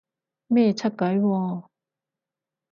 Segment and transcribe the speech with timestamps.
[0.47, 1.63] 咩出軌喎？